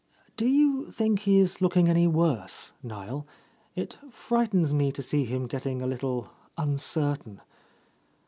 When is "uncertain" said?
6.57-7.39